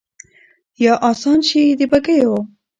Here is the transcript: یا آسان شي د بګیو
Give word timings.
یا 0.83 0.93
آسان 1.11 1.39
شي 1.47 1.63
د 1.79 1.81
بګیو 1.91 2.35